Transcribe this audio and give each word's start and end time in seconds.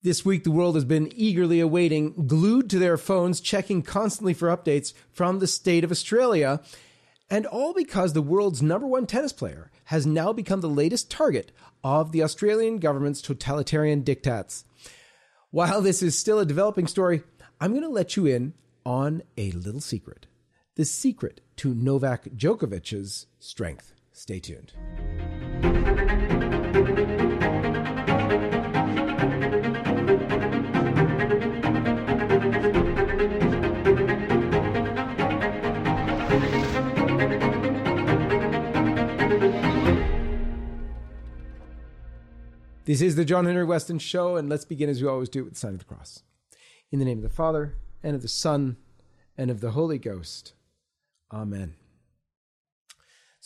This 0.00 0.24
week, 0.24 0.44
the 0.44 0.52
world 0.52 0.76
has 0.76 0.84
been 0.84 1.12
eagerly 1.16 1.58
awaiting, 1.58 2.26
glued 2.28 2.70
to 2.70 2.78
their 2.78 2.96
phones, 2.96 3.40
checking 3.40 3.82
constantly 3.82 4.32
for 4.32 4.46
updates 4.48 4.92
from 5.10 5.40
the 5.40 5.48
state 5.48 5.82
of 5.82 5.90
Australia. 5.90 6.60
And 7.28 7.46
all 7.46 7.74
because 7.74 8.12
the 8.12 8.22
world's 8.22 8.62
number 8.62 8.86
one 8.86 9.06
tennis 9.06 9.32
player 9.32 9.72
has 9.86 10.06
now 10.06 10.32
become 10.32 10.60
the 10.60 10.68
latest 10.68 11.10
target 11.10 11.50
of 11.82 12.12
the 12.12 12.22
Australian 12.22 12.78
government's 12.78 13.20
totalitarian 13.20 14.04
diktats. 14.04 14.62
While 15.50 15.82
this 15.82 16.00
is 16.00 16.16
still 16.16 16.38
a 16.38 16.46
developing 16.46 16.86
story, 16.86 17.24
I'm 17.60 17.72
going 17.72 17.82
to 17.82 17.88
let 17.88 18.16
you 18.16 18.26
in 18.26 18.54
on 18.86 19.22
a 19.36 19.50
little 19.50 19.80
secret. 19.80 20.26
The 20.76 20.84
secret 20.84 21.40
to 21.56 21.74
Novak 21.74 22.24
Djokovic's 22.36 23.26
strength. 23.40 23.94
Stay 24.12 24.38
tuned. 24.38 24.74
This 42.88 43.02
is 43.02 43.16
the 43.16 43.24
John 43.24 43.44
Henry 43.44 43.66
Westen 43.66 44.00
Show, 44.00 44.36
and 44.36 44.48
let's 44.48 44.64
begin 44.64 44.88
as 44.88 45.02
we 45.02 45.08
always 45.08 45.28
do 45.28 45.44
with 45.44 45.52
the 45.52 45.58
sign 45.58 45.74
of 45.74 45.78
the 45.78 45.84
cross. 45.84 46.22
In 46.90 46.98
the 46.98 47.04
name 47.04 47.18
of 47.18 47.22
the 47.22 47.28
Father, 47.28 47.74
and 48.02 48.16
of 48.16 48.22
the 48.22 48.28
Son, 48.28 48.78
and 49.36 49.50
of 49.50 49.60
the 49.60 49.72
Holy 49.72 49.98
Ghost. 49.98 50.54
Amen. 51.30 51.74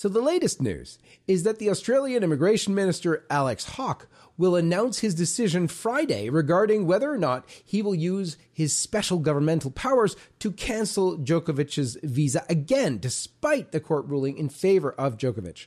So, 0.03 0.09
the 0.09 0.21
latest 0.21 0.61
news 0.61 0.99
is 1.29 1.45
that 1.45 1.61
the 1.61 1.71
Australian 1.71 2.25
Immigration 2.25 2.75
Minister 2.75 3.25
Alex 3.31 3.65
Hawke 3.77 4.09
will 4.37 4.57
announce 4.57 4.99
his 4.99 5.15
decision 5.15 5.69
Friday 5.69 6.29
regarding 6.29 6.89
whether 6.89 7.09
or 7.09 7.19
not 7.19 7.45
he 7.65 7.83
will 7.83 7.95
use 7.95 8.37
his 8.53 8.75
special 8.75 9.21
governmental 9.21 9.71
powers 9.71 10.17
to 10.41 10.51
cancel 10.51 11.17
Djokovic's 11.17 11.99
visa 12.03 12.45
again, 12.49 12.99
despite 12.99 13.71
the 13.71 13.79
court 13.79 14.05
ruling 14.07 14.39
in 14.39 14.49
favor 14.49 14.91
of 14.91 15.19
Djokovic. 15.19 15.67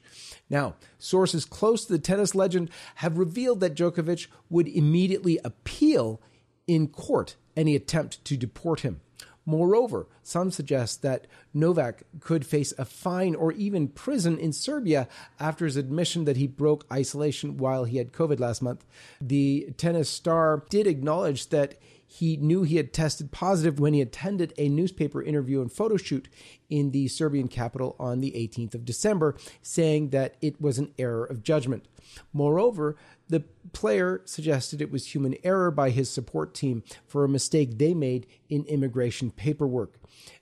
Now, 0.50 0.76
sources 1.00 1.46
close 1.46 1.86
to 1.86 1.94
the 1.94 1.98
tennis 1.98 2.36
legend 2.36 2.72
have 2.96 3.18
revealed 3.18 3.62
that 3.62 3.76
Djokovic 3.76 4.28
would 4.50 4.68
immediately 4.68 5.40
appeal 5.46 6.22
in 6.68 6.90
court 6.90 7.38
any 7.56 7.74
attempt 7.74 8.26
to 8.26 8.36
deport 8.36 8.82
him. 8.82 9.00
Moreover, 9.46 10.08
some 10.24 10.50
suggest 10.50 11.02
that 11.04 11.28
Novak 11.54 12.04
could 12.20 12.46
face 12.46 12.74
a 12.78 12.86
fine 12.86 13.36
or 13.36 13.52
even 13.54 13.88
prison 13.88 14.40
in 14.40 14.52
Serbia 14.52 15.08
after 15.40 15.66
his 15.66 15.78
admission 15.78 16.26
that 16.26 16.38
he 16.38 16.48
broke 16.48 16.86
isolation 16.92 17.58
while 17.58 17.84
he 17.84 17.98
had 17.98 18.12
COVID 18.12 18.40
last 18.40 18.62
month. 18.62 18.86
The 19.22 19.74
tennis 19.78 20.10
star 20.10 20.66
did 20.70 20.88
acknowledge 20.88 21.50
that 21.50 21.76
he 22.08 22.38
knew 22.38 22.64
he 22.64 22.78
had 22.78 22.94
tested 22.94 23.32
positive 23.32 23.80
when 23.80 23.94
he 23.94 24.02
attended 24.02 24.54
a 24.58 24.70
newspaper 24.70 25.22
interview 25.22 25.62
and 25.62 25.72
photo 25.72 25.98
shoot 25.98 26.30
in 26.70 26.92
the 26.92 27.08
Serbian 27.08 27.48
capital 27.48 27.96
on 28.00 28.22
the 28.22 28.32
18th 28.32 28.74
of 28.74 28.86
December, 28.86 29.36
saying 29.62 30.10
that 30.10 30.36
it 30.42 30.62
was 30.62 30.78
an 30.78 30.94
error 30.98 31.26
of 31.26 31.44
judgment. 31.44 31.86
Moreover, 32.32 32.96
the 33.28 33.44
player 33.74 34.22
suggested 34.26 34.82
it 34.82 34.92
was 34.92 35.14
human 35.14 35.36
error 35.44 35.72
by 35.72 35.90
his 35.90 36.10
support 36.10 36.54
team 36.54 36.84
for 37.08 37.24
a 37.24 37.30
mistake 37.30 37.78
they 37.78 37.94
made 37.94 38.28
in 38.50 38.64
immigration 38.66 39.32
paperwork. 39.32 40.00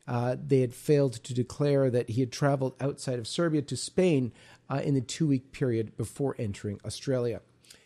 Uh, 0.08 0.36
they 0.45 0.59
had 0.59 0.73
failed 0.73 1.14
to 1.14 1.34
declare 1.34 1.89
that 1.89 2.11
he 2.11 2.20
had 2.20 2.31
traveled 2.31 2.76
outside 2.81 3.20
of 3.20 3.28
Serbia 3.28 3.61
to 3.61 3.78
Spain 3.78 4.31
uh, 4.70 4.81
in 4.84 4.94
the 4.94 5.02
two 5.02 5.28
week 5.28 5.52
period 5.52 5.95
before 5.98 6.36
entering 6.38 6.80
Australia. 6.86 7.42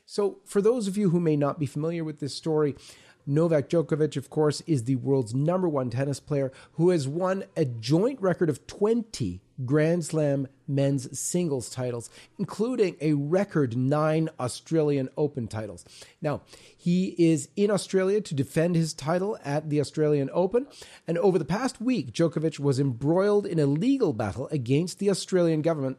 So, 0.05 0.39
for 0.45 0.61
those 0.61 0.87
of 0.87 0.97
you 0.97 1.09
who 1.09 1.19
may 1.19 1.35
not 1.35 1.59
be 1.59 1.65
familiar 1.65 2.03
with 2.03 2.19
this 2.19 2.33
story, 2.33 2.75
Novak 3.25 3.69
Djokovic, 3.69 4.15
of 4.15 4.29
course, 4.29 4.61
is 4.65 4.85
the 4.85 4.95
world's 4.95 5.35
number 5.35 5.67
one 5.67 5.89
tennis 5.89 6.21
player 6.21 6.51
who 6.73 6.91
has 6.91 7.07
won 7.07 7.43
a 7.57 7.65
joint 7.65 8.21
record 8.21 8.49
of 8.49 8.65
20 8.67 9.41
Grand 9.65 10.05
Slam 10.05 10.47
men's 10.67 11.17
singles 11.17 11.69
titles, 11.69 12.09
including 12.37 12.95
a 13.01 13.13
record 13.13 13.75
nine 13.77 14.29
Australian 14.39 15.09
Open 15.17 15.47
titles. 15.47 15.85
Now, 16.21 16.41
he 16.75 17.15
is 17.17 17.49
in 17.55 17.71
Australia 17.71 18.21
to 18.21 18.35
defend 18.35 18.75
his 18.75 18.93
title 18.93 19.37
at 19.43 19.69
the 19.69 19.79
Australian 19.79 20.29
Open, 20.33 20.67
and 21.07 21.17
over 21.17 21.39
the 21.39 21.45
past 21.45 21.81
week, 21.81 22.11
Djokovic 22.11 22.59
was 22.59 22.79
embroiled 22.79 23.45
in 23.45 23.59
a 23.59 23.65
legal 23.65 24.13
battle 24.13 24.47
against 24.51 24.99
the 24.99 25.09
Australian 25.09 25.61
government 25.61 25.97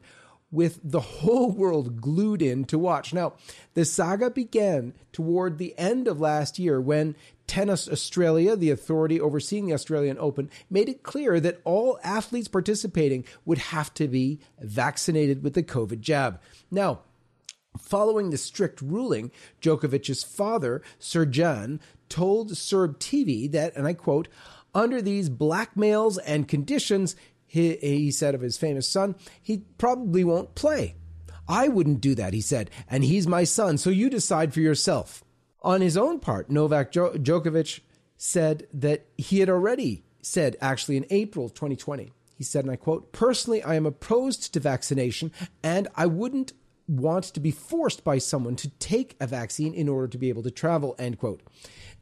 with 0.50 0.80
the 0.82 1.00
whole 1.00 1.50
world 1.50 2.00
glued 2.00 2.40
in 2.40 2.64
to 2.64 2.78
watch. 2.78 3.12
Now, 3.12 3.34
the 3.74 3.84
saga 3.84 4.30
began 4.30 4.94
toward 5.12 5.58
the 5.58 5.76
end 5.78 6.08
of 6.08 6.20
last 6.20 6.58
year 6.58 6.80
when 6.80 7.16
Tennis 7.46 7.88
Australia, 7.88 8.56
the 8.56 8.70
authority 8.70 9.20
overseeing 9.20 9.66
the 9.66 9.74
Australian 9.74 10.18
Open, 10.18 10.50
made 10.70 10.88
it 10.88 11.02
clear 11.02 11.40
that 11.40 11.60
all 11.64 11.98
athletes 12.02 12.48
participating 12.48 13.24
would 13.44 13.58
have 13.58 13.92
to 13.94 14.08
be 14.08 14.40
vaccinated 14.60 15.42
with 15.42 15.54
the 15.54 15.62
COVID 15.62 16.00
jab. 16.00 16.40
Now, 16.70 17.00
Following 17.78 18.30
the 18.30 18.38
strict 18.38 18.82
ruling, 18.82 19.30
Djokovic's 19.60 20.24
father, 20.24 20.82
Srdjan, 20.98 21.78
told 22.08 22.56
Serb 22.56 22.98
TV 22.98 23.50
that, 23.52 23.76
and 23.76 23.86
I 23.86 23.92
quote, 23.92 24.26
under 24.74 25.00
these 25.00 25.30
blackmails 25.30 26.18
and 26.26 26.48
conditions, 26.48 27.16
he, 27.48 27.76
he 27.76 28.10
said 28.12 28.34
of 28.34 28.42
his 28.42 28.56
famous 28.56 28.88
son, 28.88 29.16
he 29.42 29.64
probably 29.78 30.22
won't 30.22 30.54
play. 30.54 30.94
I 31.48 31.68
wouldn't 31.68 32.02
do 32.02 32.14
that, 32.14 32.34
he 32.34 32.42
said, 32.42 32.70
and 32.88 33.02
he's 33.02 33.26
my 33.26 33.44
son, 33.44 33.78
so 33.78 33.90
you 33.90 34.10
decide 34.10 34.52
for 34.52 34.60
yourself. 34.60 35.24
On 35.62 35.80
his 35.80 35.96
own 35.96 36.20
part, 36.20 36.50
Novak 36.50 36.92
Djokovic 36.92 37.80
said 38.16 38.66
that 38.72 39.06
he 39.16 39.40
had 39.40 39.48
already 39.48 40.04
said, 40.20 40.56
actually 40.60 40.98
in 40.98 41.06
April 41.10 41.48
2020, 41.48 42.12
he 42.36 42.44
said, 42.44 42.64
and 42.64 42.72
I 42.72 42.76
quote, 42.76 43.12
Personally, 43.12 43.62
I 43.62 43.74
am 43.74 43.86
opposed 43.86 44.52
to 44.52 44.60
vaccination, 44.60 45.32
and 45.62 45.88
I 45.96 46.06
wouldn't 46.06 46.52
want 46.86 47.24
to 47.24 47.40
be 47.40 47.50
forced 47.50 48.04
by 48.04 48.18
someone 48.18 48.56
to 48.56 48.70
take 48.78 49.16
a 49.20 49.26
vaccine 49.26 49.74
in 49.74 49.88
order 49.88 50.08
to 50.08 50.18
be 50.18 50.28
able 50.28 50.42
to 50.42 50.50
travel, 50.50 50.94
end 50.98 51.18
quote. 51.18 51.42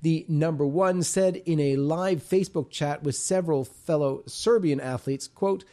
The 0.06 0.24
number 0.28 0.64
one 0.64 1.02
said 1.02 1.34
in 1.34 1.58
a 1.58 1.74
live 1.74 2.22
Facebook 2.22 2.70
chat 2.70 3.02
with 3.02 3.16
several 3.16 3.64
fellow 3.64 4.22
Serbian 4.28 4.78
athletes, 4.78 5.26
quote, 5.26 5.64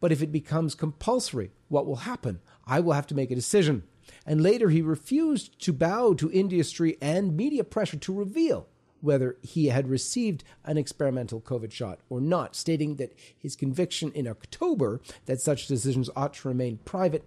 but 0.00 0.12
if 0.12 0.22
it 0.22 0.30
becomes 0.30 0.76
compulsory, 0.76 1.50
what 1.66 1.86
will 1.88 1.96
happen? 1.96 2.38
I 2.64 2.78
will 2.78 2.92
have 2.92 3.08
to 3.08 3.16
make 3.16 3.32
a 3.32 3.34
decision. 3.34 3.82
And 4.24 4.40
later 4.40 4.68
he 4.68 4.80
refused 4.80 5.60
to 5.62 5.72
bow 5.72 6.14
to 6.14 6.30
industry 6.30 6.98
and 7.02 7.36
media 7.36 7.64
pressure 7.64 7.96
to 7.96 8.14
reveal 8.14 8.68
whether 9.00 9.38
he 9.42 9.66
had 9.66 9.88
received 9.88 10.44
an 10.64 10.78
experimental 10.78 11.40
COVID 11.40 11.72
shot 11.72 11.98
or 12.08 12.20
not, 12.20 12.54
stating 12.54 12.94
that 12.94 13.12
his 13.36 13.56
conviction 13.56 14.12
in 14.12 14.28
October 14.28 15.00
that 15.26 15.40
such 15.40 15.66
decisions 15.66 16.08
ought 16.14 16.34
to 16.34 16.46
remain 16.46 16.78
private 16.84 17.24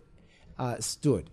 uh, 0.57 0.77
stood. 0.79 1.29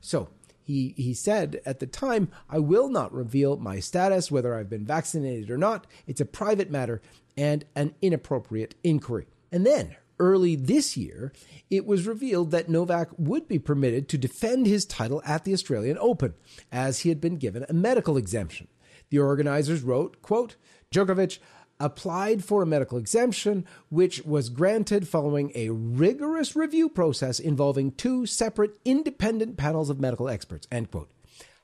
So 0.00 0.30
he, 0.64 0.94
he 0.96 1.12
said 1.12 1.60
at 1.66 1.78
the 1.78 1.86
time, 1.86 2.28
I 2.48 2.58
will 2.58 2.88
not 2.88 3.12
reveal 3.12 3.58
my 3.58 3.80
status, 3.80 4.30
whether 4.30 4.54
I've 4.54 4.70
been 4.70 4.86
vaccinated 4.86 5.50
or 5.50 5.58
not. 5.58 5.86
It's 6.06 6.22
a 6.22 6.26
private 6.26 6.70
matter 6.70 7.02
and 7.36 7.64
an 7.76 7.94
inappropriate 8.00 8.74
inquiry. 8.82 9.26
And 9.52 9.66
then, 9.66 9.96
early 10.18 10.56
this 10.56 10.96
year, 10.96 11.32
it 11.70 11.84
was 11.84 12.06
revealed 12.06 12.50
that 12.50 12.70
Novak 12.70 13.08
would 13.18 13.46
be 13.46 13.58
permitted 13.58 14.08
to 14.08 14.18
defend 14.18 14.66
his 14.66 14.86
title 14.86 15.22
at 15.26 15.44
the 15.44 15.52
Australian 15.52 15.98
Open, 16.00 16.32
as 16.72 17.00
he 17.00 17.10
had 17.10 17.20
been 17.20 17.36
given 17.36 17.66
a 17.68 17.74
medical 17.74 18.16
exemption. 18.16 18.68
The 19.10 19.18
organizers 19.18 19.82
wrote, 19.82 20.22
quote, 20.22 20.56
Djokovic 20.90 21.38
applied 21.84 22.42
for 22.42 22.62
a 22.62 22.66
medical 22.66 22.96
exemption, 22.96 23.66
which 23.90 24.24
was 24.24 24.48
granted 24.48 25.06
following 25.06 25.52
a 25.54 25.68
rigorous 25.68 26.56
review 26.56 26.88
process 26.88 27.38
involving 27.38 27.92
two 27.92 28.24
separate 28.24 28.78
independent 28.86 29.58
panels 29.58 29.90
of 29.90 30.00
medical 30.00 30.26
experts. 30.26 30.66
End 30.72 30.90
quote. 30.90 31.10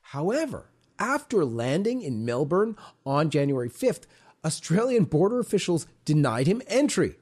However, 0.03 0.66
after 0.98 1.42
landing 1.47 2.03
in 2.03 2.26
Melbourne 2.26 2.76
on 3.06 3.31
January 3.31 3.70
5th, 3.70 4.02
Australian 4.44 5.05
border 5.05 5.40
officials 5.40 5.87
denied 6.05 6.46
him 6.46 6.61
entry, 6.66 7.16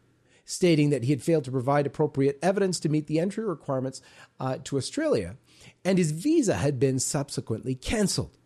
stating 0.44 0.90
that 0.90 1.04
he 1.04 1.10
had 1.10 1.22
failed 1.22 1.44
to 1.44 1.52
provide 1.52 1.86
appropriate 1.86 2.36
evidence 2.42 2.80
to 2.80 2.88
meet 2.88 3.06
the 3.06 3.20
entry 3.20 3.44
requirements 3.44 4.02
uh, 4.40 4.58
to 4.64 4.76
Australia, 4.76 5.36
and 5.84 5.98
his 5.98 6.10
visa 6.10 6.54
had 6.54 6.80
been 6.80 6.98
subsequently 6.98 7.76
cancelled. 7.76 8.36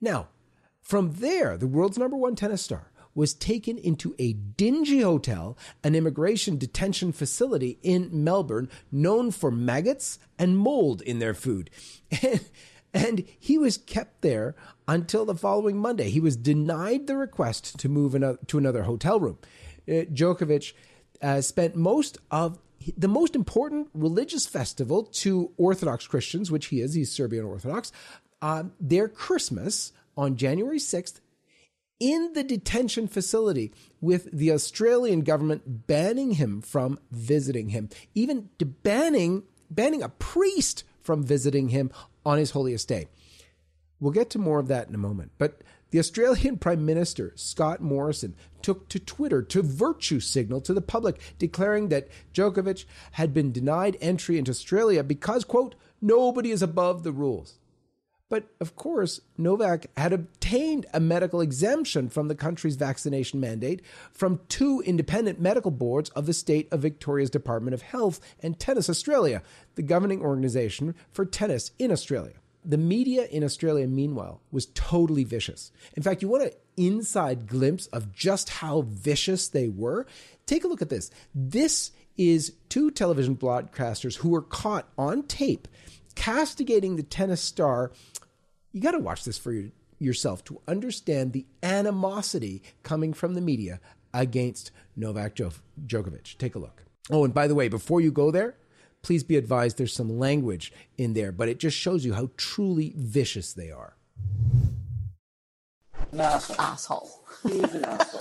Now, 0.00 0.28
from 0.80 1.12
there, 1.14 1.56
the 1.56 1.68
world's 1.68 1.98
number 1.98 2.16
one 2.16 2.34
tennis 2.34 2.62
star 2.62 2.90
was 3.18 3.34
taken 3.34 3.76
into 3.76 4.14
a 4.16 4.32
dingy 4.32 5.00
hotel, 5.00 5.58
an 5.82 5.96
immigration 5.96 6.56
detention 6.56 7.10
facility 7.10 7.76
in 7.82 8.08
Melbourne 8.12 8.70
known 8.92 9.32
for 9.32 9.50
maggots 9.50 10.20
and 10.38 10.56
mold 10.56 11.02
in 11.02 11.18
their 11.18 11.34
food. 11.34 11.68
And, 12.94 13.24
he 13.38 13.58
was 13.58 13.76
kept 13.76 14.22
there 14.22 14.56
until 14.88 15.26
the 15.26 15.34
following 15.34 15.76
Monday. 15.76 16.08
He 16.08 16.20
was 16.20 16.36
denied 16.36 17.06
the 17.06 17.18
request 17.18 17.78
to 17.80 17.88
move 17.88 18.12
to 18.46 18.58
another 18.58 18.84
hotel 18.84 19.20
room. 19.20 19.38
Uh, 19.86 20.08
Djokovic 20.10 20.72
uh, 21.20 21.42
spent 21.42 21.76
most 21.76 22.16
of 22.30 22.58
the 22.96 23.06
most 23.06 23.36
important 23.36 23.88
religious 23.92 24.46
festival 24.46 25.02
to 25.02 25.52
Orthodox 25.58 26.06
Christians, 26.06 26.50
which 26.50 26.66
he 26.66 26.80
is, 26.80 26.94
he's 26.94 27.12
Serbian 27.12 27.44
Orthodox, 27.44 27.92
uh, 28.40 28.64
their 28.80 29.06
Christmas 29.06 29.92
on 30.16 30.36
January 30.36 30.78
6th 30.78 31.20
in 32.00 32.32
the 32.34 32.44
detention 32.44 33.08
facility 33.08 33.72
with 34.00 34.30
the 34.32 34.52
Australian 34.52 35.22
government 35.22 35.86
banning 35.86 36.32
him 36.32 36.60
from 36.60 36.98
visiting 37.10 37.70
him, 37.70 37.88
even 38.14 38.50
banning 38.82 39.42
banning 39.70 40.02
a 40.02 40.08
priest 40.08 40.84
from 41.02 41.22
visiting 41.22 41.68
him 41.68 41.90
on 42.24 42.38
his 42.38 42.52
holiest 42.52 42.88
day. 42.88 43.08
We'll 44.00 44.12
get 44.12 44.30
to 44.30 44.38
more 44.38 44.58
of 44.58 44.68
that 44.68 44.88
in 44.88 44.94
a 44.94 44.98
moment. 44.98 45.32
But 45.38 45.62
the 45.90 45.98
Australian 45.98 46.56
Prime 46.58 46.84
Minister, 46.84 47.32
Scott 47.34 47.80
Morrison, 47.80 48.34
took 48.62 48.88
to 48.88 48.98
Twitter 48.98 49.42
to 49.42 49.62
virtue 49.62 50.20
signal 50.20 50.60
to 50.62 50.74
the 50.74 50.80
public, 50.80 51.20
declaring 51.38 51.88
that 51.88 52.08
Djokovic 52.32 52.84
had 53.12 53.34
been 53.34 53.52
denied 53.52 53.96
entry 54.00 54.38
into 54.38 54.50
Australia 54.50 55.02
because, 55.02 55.44
quote, 55.44 55.74
nobody 56.00 56.50
is 56.50 56.62
above 56.62 57.02
the 57.02 57.12
rules. 57.12 57.58
But 58.30 58.44
of 58.60 58.76
course, 58.76 59.20
Novak 59.38 59.86
had 59.96 60.12
obtained 60.12 60.86
a 60.92 61.00
medical 61.00 61.40
exemption 61.40 62.10
from 62.10 62.28
the 62.28 62.34
country's 62.34 62.76
vaccination 62.76 63.40
mandate 63.40 63.80
from 64.12 64.40
two 64.48 64.82
independent 64.84 65.40
medical 65.40 65.70
boards 65.70 66.10
of 66.10 66.26
the 66.26 66.34
state 66.34 66.68
of 66.70 66.82
Victoria's 66.82 67.30
Department 67.30 67.72
of 67.72 67.82
Health 67.82 68.20
and 68.40 68.58
Tennis 68.58 68.90
Australia, 68.90 69.42
the 69.76 69.82
governing 69.82 70.20
organization 70.20 70.94
for 71.10 71.24
tennis 71.24 71.70
in 71.78 71.90
Australia. 71.90 72.34
The 72.64 72.76
media 72.76 73.24
in 73.24 73.42
Australia, 73.42 73.86
meanwhile, 73.86 74.42
was 74.50 74.66
totally 74.66 75.24
vicious. 75.24 75.72
In 75.94 76.02
fact, 76.02 76.20
you 76.20 76.28
want 76.28 76.44
an 76.44 76.50
inside 76.76 77.46
glimpse 77.46 77.86
of 77.86 78.12
just 78.12 78.50
how 78.50 78.82
vicious 78.82 79.48
they 79.48 79.68
were? 79.68 80.06
Take 80.44 80.64
a 80.64 80.68
look 80.68 80.82
at 80.82 80.90
this. 80.90 81.10
This 81.34 81.92
is 82.18 82.52
two 82.68 82.90
television 82.90 83.36
broadcasters 83.36 84.16
who 84.16 84.28
were 84.28 84.42
caught 84.42 84.86
on 84.98 85.22
tape 85.22 85.66
castigating 86.18 86.96
the 86.96 87.02
tennis 87.04 87.40
star 87.40 87.92
you 88.72 88.80
got 88.80 88.92
to 88.92 88.98
watch 88.98 89.24
this 89.24 89.38
for 89.38 89.52
your, 89.52 89.70
yourself 89.98 90.44
to 90.44 90.60
understand 90.68 91.32
the 91.32 91.46
animosity 91.62 92.62
coming 92.82 93.12
from 93.12 93.34
the 93.34 93.40
media 93.40 93.80
against 94.14 94.70
Novak 94.96 95.34
Djokovic. 95.34 96.36
Take 96.38 96.54
a 96.54 96.58
look. 96.58 96.82
Oh, 97.10 97.24
and 97.24 97.32
by 97.32 97.46
the 97.46 97.54
way, 97.54 97.68
before 97.68 98.00
you 98.00 98.10
go 98.10 98.30
there, 98.30 98.56
please 99.02 99.22
be 99.22 99.36
advised 99.36 99.78
there's 99.78 99.92
some 99.92 100.18
language 100.18 100.72
in 100.96 101.14
there, 101.14 101.32
but 101.32 101.48
it 101.48 101.58
just 101.58 101.76
shows 101.76 102.04
you 102.04 102.14
how 102.14 102.30
truly 102.36 102.92
vicious 102.96 103.52
they 103.52 103.70
are. 103.70 103.94
An 106.12 106.20
asshole. 106.20 106.56
asshole. 106.58 107.24
He's 107.42 107.74
an 107.74 107.84
asshole. 107.84 108.20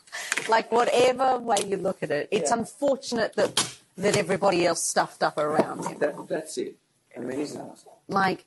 like 0.48 0.70
whatever 0.72 1.38
way 1.38 1.56
you 1.66 1.76
look 1.76 2.02
at 2.02 2.10
it, 2.10 2.28
it's 2.30 2.50
yeah. 2.50 2.58
unfortunate 2.58 3.34
that 3.34 3.78
that 3.98 4.16
everybody 4.16 4.66
else 4.66 4.82
stuffed 4.82 5.22
up 5.22 5.38
around 5.38 5.84
him. 5.86 5.98
That, 5.98 6.28
that's 6.28 6.58
it. 6.58 6.76
I 7.16 7.20
mean, 7.20 7.38
he's 7.38 7.54
an 7.54 7.62
asshole. 7.70 7.98
Like 8.08 8.44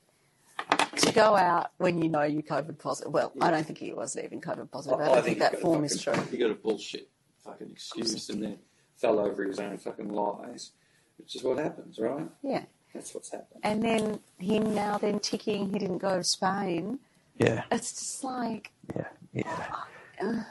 to 1.00 1.12
go 1.12 1.36
out 1.36 1.72
when 1.78 2.02
you 2.02 2.08
know 2.08 2.22
you're 2.22 2.42
COVID 2.42 2.78
positive. 2.78 3.12
Well, 3.12 3.32
yeah. 3.34 3.46
I 3.46 3.50
don't 3.50 3.64
think 3.64 3.78
he 3.78 3.92
was 3.92 4.16
even 4.16 4.40
COVID 4.40 4.70
positive. 4.70 5.00
I, 5.00 5.02
I 5.02 5.06
don't 5.06 5.18
I 5.18 5.20
think, 5.20 5.38
think 5.38 5.50
that 5.52 5.60
form 5.60 5.82
fucking, 5.82 5.96
is 5.96 6.02
true. 6.02 6.14
He 6.30 6.36
got 6.38 6.50
a 6.50 6.54
bullshit 6.54 7.08
fucking 7.44 7.70
excuse 7.70 8.28
and 8.28 8.42
then 8.42 8.58
fell 8.96 9.18
over 9.18 9.44
his 9.44 9.58
own 9.58 9.78
fucking 9.78 10.12
lies, 10.12 10.72
which 11.18 11.36
is 11.36 11.42
what 11.42 11.58
happens, 11.58 11.98
right? 11.98 12.28
Yeah. 12.42 12.64
That's 12.94 13.14
what's 13.14 13.30
happened. 13.30 13.60
And 13.62 13.82
then 13.82 14.20
him 14.38 14.74
now 14.74 14.98
then 14.98 15.20
ticking 15.20 15.72
he 15.72 15.78
didn't 15.78 15.98
go 15.98 16.16
to 16.16 16.24
Spain. 16.24 16.98
Yeah. 17.38 17.62
It's 17.70 17.92
just 17.92 18.24
like. 18.24 18.72
Yeah, 18.96 19.06
yeah. 19.32 19.66
Uh, 20.20 20.42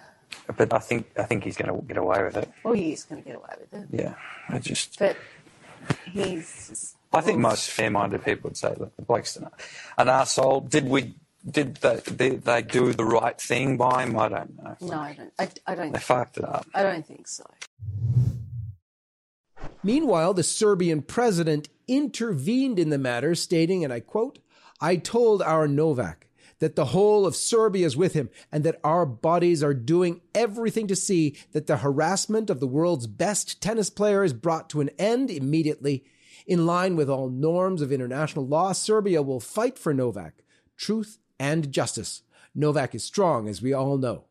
but 0.56 0.74
I 0.74 0.80
think 0.80 1.12
I 1.18 1.24
think 1.24 1.44
he's 1.44 1.58
going 1.58 1.74
to 1.74 1.86
get 1.86 1.98
away 1.98 2.24
with 2.24 2.38
it. 2.38 2.50
Well, 2.64 2.74
he 2.74 2.94
is 2.94 3.04
going 3.04 3.22
to 3.22 3.28
get 3.28 3.38
away 3.38 3.54
with 3.60 3.74
it. 3.74 3.88
Yeah, 3.92 4.16
I 4.48 4.60
just. 4.60 4.98
But 4.98 5.18
he's 6.12 6.96
I 7.12 7.22
think 7.22 7.40
most 7.40 7.70
fair-minded 7.70 8.24
people 8.24 8.50
would 8.50 8.58
say, 8.58 8.74
look, 8.78 8.96
the 8.96 9.02
bloke's 9.02 9.36
an, 9.36 9.48
an 9.98 10.10
asshole. 10.10 10.62
Did 10.62 10.88
we? 10.88 11.16
Did 11.50 11.78
they, 11.78 12.02
did 12.02 12.44
they 12.44 12.62
do 12.62 12.94
the 12.94 13.06
right 13.06 13.40
thing 13.40 13.78
by 13.78 14.04
him? 14.04 14.20
I 14.20 14.28
don't 14.28 14.62
know. 14.62 14.76
No, 14.82 15.00
I 15.00 15.14
don't. 15.14 15.34
I, 15.40 15.50
I 15.66 15.76
don't. 15.76 15.94
They 15.94 16.00
fucked 16.00 16.38
it 16.38 16.44
up. 16.44 16.68
I 16.74 16.84
don't 16.84 17.06
think 17.06 17.28
so. 17.28 17.46
Meanwhile, 19.82 20.34
the 20.34 20.44
Serbian 20.44 21.02
president 21.02 21.70
intervened 21.88 22.78
in 22.78 22.90
the 22.90 22.98
matter, 22.98 23.36
stating, 23.36 23.84
and 23.84 23.94
I 23.94 24.02
quote, 24.02 24.40
I 24.82 24.98
told 24.98 25.42
our 25.42 25.68
Novak 25.68 26.28
that 26.60 26.76
the 26.76 26.86
whole 26.86 27.26
of 27.26 27.36
Serbia 27.36 27.86
is 27.86 27.96
with 27.96 28.14
him 28.14 28.30
and 28.52 28.64
that 28.66 28.80
our 28.84 29.06
bodies 29.06 29.64
are 29.64 29.74
doing 29.74 30.22
everything 30.36 30.88
to 30.88 30.96
see 30.96 31.38
that 31.54 31.68
the 31.68 31.78
harassment 31.78 32.50
of 32.50 32.60
the 32.60 32.68
world's 32.68 33.08
best 33.08 33.62
tennis 33.62 33.90
player 33.90 34.24
is 34.24 34.34
brought 34.34 34.70
to 34.70 34.82
an 34.82 34.90
end 35.00 35.32
immediately 35.32 36.04
in 36.50 36.66
line 36.66 36.96
with 36.96 37.12
all 37.12 37.30
norms 37.30 37.80
of 37.80 37.92
international 37.92 38.46
law, 38.46 38.72
Serbia 38.72 39.22
will 39.22 39.40
fight 39.40 39.78
for 39.78 39.94
Novak, 39.94 40.44
truth 40.76 41.20
and 41.40 41.72
justice. 41.72 42.24
Novak 42.56 42.96
is 42.96 43.04
strong, 43.04 43.48
as 43.48 43.62
we 43.62 43.72
all 43.72 44.00
know. 44.00 44.26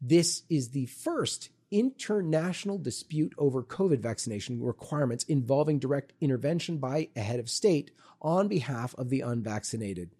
This 0.00 0.44
is 0.48 0.70
the 0.70 0.86
first 0.86 1.50
international 1.70 2.78
dispute 2.78 3.34
over 3.36 3.62
COVID 3.62 4.00
vaccination 4.00 4.62
requirements 4.62 5.24
involving 5.24 5.78
direct 5.78 6.14
intervention 6.22 6.78
by 6.78 7.10
a 7.14 7.20
head 7.20 7.38
of 7.38 7.50
state 7.50 7.90
on 8.22 8.48
behalf 8.48 8.94
of 8.94 9.10
the 9.10 9.20
unvaccinated. 9.20 10.10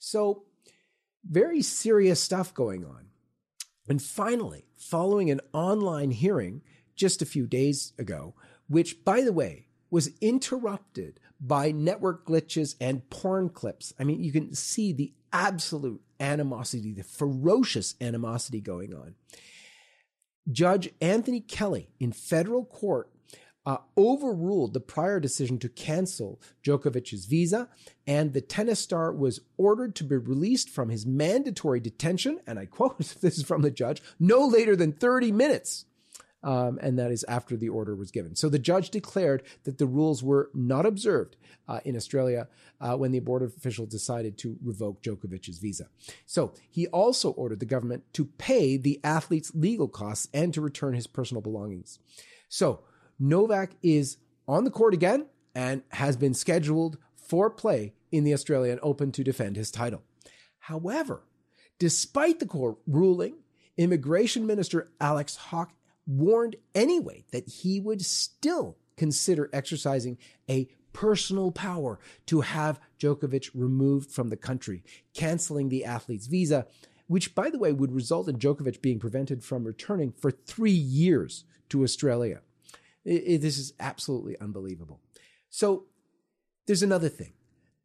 So, 0.00 0.42
very 1.24 1.62
serious 1.62 2.20
stuff 2.20 2.52
going 2.54 2.84
on. 2.84 3.06
And 3.88 4.02
finally, 4.02 4.66
following 4.76 5.30
an 5.30 5.42
online 5.52 6.10
hearing 6.10 6.62
just 6.96 7.22
a 7.22 7.26
few 7.26 7.46
days 7.46 7.92
ago, 8.00 8.34
which, 8.66 9.04
by 9.04 9.20
the 9.20 9.32
way, 9.32 9.68
was 9.90 10.10
interrupted 10.20 11.20
by 11.40 11.72
network 11.72 12.26
glitches 12.26 12.76
and 12.80 13.08
porn 13.10 13.48
clips. 13.48 13.92
I 13.98 14.04
mean, 14.04 14.22
you 14.22 14.32
can 14.32 14.54
see 14.54 14.92
the 14.92 15.12
absolute 15.32 16.02
animosity, 16.18 16.92
the 16.92 17.02
ferocious 17.02 17.94
animosity 18.00 18.60
going 18.60 18.94
on. 18.94 19.14
Judge 20.50 20.90
Anthony 21.00 21.40
Kelly 21.40 21.90
in 21.98 22.12
federal 22.12 22.64
court 22.64 23.10
uh, 23.66 23.78
overruled 23.96 24.72
the 24.72 24.80
prior 24.80 25.20
decision 25.20 25.58
to 25.58 25.68
cancel 25.68 26.40
Djokovic's 26.64 27.26
visa, 27.26 27.68
and 28.06 28.32
the 28.32 28.40
tennis 28.40 28.80
star 28.80 29.12
was 29.12 29.40
ordered 29.58 29.94
to 29.96 30.04
be 30.04 30.16
released 30.16 30.70
from 30.70 30.88
his 30.88 31.06
mandatory 31.06 31.78
detention. 31.78 32.40
And 32.46 32.58
I 32.58 32.66
quote, 32.66 32.98
this 33.20 33.38
is 33.38 33.44
from 33.44 33.62
the 33.62 33.70
judge, 33.70 34.02
no 34.18 34.46
later 34.46 34.76
than 34.76 34.92
30 34.92 35.32
minutes 35.32 35.84
um, 36.42 36.78
and 36.82 36.98
that 36.98 37.10
is 37.10 37.24
after 37.28 37.56
the 37.56 37.68
order 37.68 37.94
was 37.94 38.10
given. 38.10 38.34
So 38.34 38.48
the 38.48 38.58
judge 38.58 38.90
declared 38.90 39.42
that 39.64 39.78
the 39.78 39.86
rules 39.86 40.22
were 40.22 40.50
not 40.54 40.86
observed 40.86 41.36
uh, 41.68 41.80
in 41.84 41.96
Australia 41.96 42.48
uh, 42.80 42.96
when 42.96 43.12
the 43.12 43.20
board 43.20 43.42
official 43.42 43.86
decided 43.86 44.38
to 44.38 44.56
revoke 44.62 45.02
Djokovic's 45.02 45.58
visa. 45.58 45.86
So 46.26 46.54
he 46.70 46.86
also 46.88 47.30
ordered 47.32 47.60
the 47.60 47.66
government 47.66 48.04
to 48.14 48.24
pay 48.24 48.76
the 48.76 49.00
athlete's 49.04 49.52
legal 49.54 49.88
costs 49.88 50.28
and 50.32 50.52
to 50.54 50.60
return 50.60 50.94
his 50.94 51.06
personal 51.06 51.42
belongings. 51.42 51.98
So 52.48 52.80
Novak 53.18 53.72
is 53.82 54.16
on 54.48 54.64
the 54.64 54.70
court 54.70 54.94
again 54.94 55.26
and 55.54 55.82
has 55.90 56.16
been 56.16 56.34
scheduled 56.34 56.98
for 57.14 57.50
play 57.50 57.94
in 58.10 58.24
the 58.24 58.34
Australian 58.34 58.80
Open 58.82 59.12
to 59.12 59.22
defend 59.22 59.56
his 59.56 59.70
title. 59.70 60.02
However, 60.60 61.22
despite 61.78 62.40
the 62.40 62.46
court 62.46 62.78
ruling, 62.86 63.34
Immigration 63.76 64.46
Minister 64.46 64.88
Alex 65.00 65.36
Hawke 65.36 65.72
warned 66.06 66.56
anyway 66.74 67.24
that 67.32 67.48
he 67.48 67.80
would 67.80 68.04
still 68.04 68.76
consider 68.96 69.48
exercising 69.52 70.18
a 70.48 70.68
personal 70.92 71.52
power 71.52 71.98
to 72.26 72.40
have 72.42 72.80
Djokovic 72.98 73.50
removed 73.54 74.10
from 74.10 74.28
the 74.28 74.36
country, 74.36 74.82
canceling 75.14 75.68
the 75.68 75.84
athlete's 75.84 76.26
visa, 76.26 76.66
which, 77.06 77.34
by 77.34 77.50
the 77.50 77.58
way, 77.58 77.72
would 77.72 77.92
result 77.92 78.28
in 78.28 78.38
Djokovic 78.38 78.82
being 78.82 78.98
prevented 78.98 79.42
from 79.42 79.64
returning 79.64 80.12
for 80.12 80.30
three 80.30 80.70
years 80.70 81.44
to 81.68 81.82
Australia. 81.82 82.40
It, 83.04 83.22
it, 83.26 83.40
this 83.40 83.58
is 83.58 83.72
absolutely 83.80 84.38
unbelievable. 84.40 85.00
So 85.48 85.86
there's 86.66 86.82
another 86.82 87.08
thing. 87.08 87.32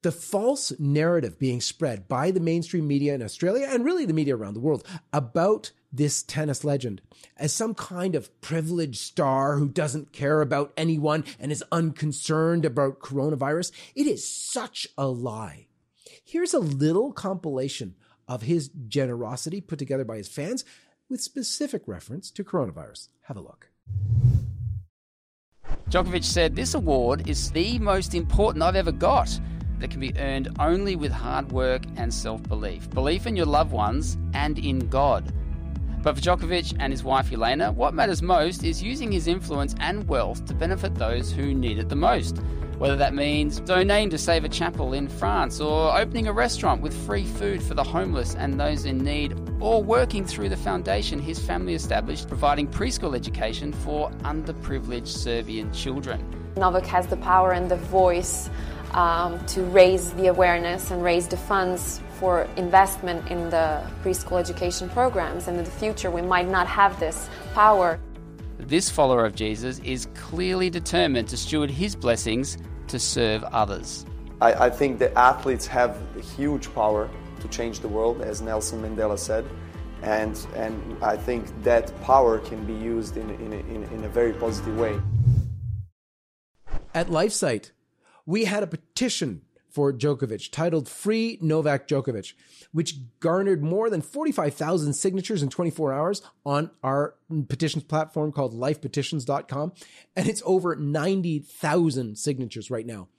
The 0.01 0.12
false 0.12 0.72
narrative 0.77 1.39
being 1.39 1.62
spread 1.62 2.07
by 2.07 2.29
the 2.29 2.39
mainstream 2.39 2.88
media 2.88 3.15
in 3.15 3.24
Australia 3.24 3.67
and 3.69 3.84
really 3.84 4.05
the 4.05 4.13
media 4.13 4.36
around 4.36 4.53
the 4.53 4.60
world 4.60 4.86
about 5.12 5.72
this 5.95 6.23
tennis 6.23 6.63
legend 6.63 7.01
as 7.37 7.53
some 7.53 7.73
kind 7.73 8.15
of 8.15 8.41
privileged 8.41 8.97
star 8.97 9.57
who 9.57 9.67
doesn't 9.67 10.13
care 10.13 10.41
about 10.41 10.73
anyone 10.77 11.23
and 11.39 11.51
is 11.51 11.63
unconcerned 11.71 12.65
about 12.65 12.99
coronavirus. 12.99 13.71
It 13.95 14.07
is 14.07 14.27
such 14.27 14.87
a 14.97 15.07
lie. 15.07 15.67
Here's 16.23 16.53
a 16.53 16.59
little 16.59 17.11
compilation 17.13 17.95
of 18.27 18.43
his 18.43 18.69
generosity 18.87 19.61
put 19.61 19.79
together 19.79 20.03
by 20.03 20.17
his 20.17 20.27
fans 20.27 20.65
with 21.09 21.21
specific 21.21 21.83
reference 21.87 22.31
to 22.31 22.43
coronavirus. 22.43 23.09
Have 23.23 23.37
a 23.37 23.41
look. 23.41 23.69
Djokovic 25.89 26.23
said, 26.23 26.55
This 26.55 26.73
award 26.73 27.29
is 27.29 27.51
the 27.51 27.77
most 27.79 28.15
important 28.15 28.63
I've 28.63 28.75
ever 28.75 28.91
got 28.91 29.39
that 29.79 29.91
can 29.91 29.99
be 29.99 30.17
earned 30.17 30.49
only 30.59 30.95
with 30.95 31.11
hard 31.11 31.51
work 31.51 31.83
and 31.95 32.13
self 32.13 32.41
belief. 32.43 32.89
Belief 32.89 33.27
in 33.27 33.35
your 33.35 33.45
loved 33.45 33.71
ones 33.71 34.17
and 34.33 34.57
in 34.57 34.87
God. 34.89 35.31
But 36.05 36.17
for 36.17 36.21
Djokovic 36.21 36.75
and 36.79 36.93
his 36.93 37.03
wife 37.03 37.33
Elena, 37.33 37.71
what 37.71 37.95
matters 37.95 38.21
most 38.21 38.63
is 38.63 38.83
using 38.83 39.12
his 39.12 39.25
influence 39.25 39.74
and 39.79 40.07
wealth 40.07 40.45
to 40.45 40.53
benefit 40.53 40.93
those 40.93 41.31
who 41.31 41.55
need 41.55 41.79
it 41.79 41.89
the 41.89 41.95
most. 41.95 42.38
Whether 42.77 42.95
that 42.97 43.15
means 43.15 43.59
donating 43.62 44.12
to 44.12 44.19
Save 44.19 44.43
a 44.43 44.50
Chapel 44.50 44.93
in 44.93 45.07
France, 45.07 45.59
or 45.59 45.97
opening 45.97 46.27
a 46.27 46.31
restaurant 46.31 46.83
with 46.83 46.95
free 47.07 47.24
food 47.24 47.63
for 47.63 47.74
the 47.74 47.83
homeless 47.83 48.35
and 48.35 48.59
those 48.59 48.85
in 48.85 49.00
need, 49.00 49.35
or 49.59 49.81
working 49.81 50.25
through 50.25 50.50
the 50.50 50.57
foundation 50.57 51.17
his 51.17 51.39
family 51.39 51.74
established 51.74 52.27
providing 52.27 52.67
preschool 52.67 53.15
education 53.15 53.74
for 53.74 54.12
underprivileged 54.25 55.07
Serbian 55.07 55.74
children. 55.74 56.24
Novak 56.55 56.85
has 56.85 57.07
the 57.07 57.17
power 57.17 57.51
and 57.51 57.71
the 57.71 57.77
voice 57.77 58.51
um, 58.91 59.43
to 59.47 59.63
raise 59.63 60.12
the 60.13 60.27
awareness 60.27 60.91
and 60.91 61.03
raise 61.03 61.27
the 61.27 61.38
funds 61.38 62.00
for 62.19 62.48
investment 62.57 63.29
in 63.29 63.50
the 63.50 63.81
preschool 64.03 64.39
education 64.39 64.89
programs. 64.89 65.48
And 65.48 65.57
in 65.57 65.63
the 65.63 65.72
future, 65.72 66.10
we 66.10 66.22
might 66.22 66.48
not 66.48 66.67
have 66.67 67.00
this 67.00 67.29
power. 67.53 68.00
This 68.57 68.89
follower 68.89 69.25
of 69.25 69.36
Jesus 69.36 69.79
is 69.79 70.07
clearly 70.15 70.69
determined 70.69 71.27
to 71.29 71.38
steward 71.38 71.69
his 71.69 71.95
blessings 71.95 72.57
to 72.88 73.00
serve 73.00 73.43
others. 73.45 74.05
I, 74.41 74.53
I 74.65 74.69
think 74.69 75.00
the 75.00 75.17
athletes 75.17 75.67
have 75.67 75.98
huge 76.38 76.74
power 76.74 77.10
to 77.39 77.48
change 77.48 77.79
the 77.79 77.88
world, 77.88 78.22
as 78.22 78.41
Nelson 78.41 78.81
Mandela 78.81 79.17
said. 79.17 79.45
And, 80.01 80.38
and 80.55 81.03
I 81.03 81.17
think 81.17 81.63
that 81.63 81.91
power 82.03 82.39
can 82.39 82.65
be 82.65 82.74
used 82.74 83.17
in, 83.17 83.29
in, 83.29 83.53
in, 83.53 83.84
in 83.84 84.03
a 84.03 84.10
very 84.10 84.34
positive 84.34 84.77
way. 84.77 85.00
At 86.93 87.07
LifeSite, 87.07 87.72
we 88.25 88.45
had 88.45 88.63
a 88.63 88.67
petition 88.67 89.41
for 89.75 89.91
Djokovic 89.91 90.51
titled 90.51 90.88
Free 90.88 91.38
Novak 91.41 91.86
Djokovic, 91.86 92.32
which 92.72 92.96
garnered 93.20 93.62
more 93.62 93.89
than 93.89 94.01
45,000 94.01 94.94
signatures 94.94 95.44
in 95.44 95.50
24 95.50 95.91
hours 95.91 96.22
on 96.46 96.72
our 96.82 97.15
petitions 97.50 97.84
platform 97.84 98.32
called 98.32 98.53
lifepetitions.com. 98.53 99.74
And 100.15 100.29
it's 100.29 100.41
over 100.46 100.77
90,000 100.77 102.17
signatures 102.17 102.72
right 102.72 102.86
now. 102.86 103.10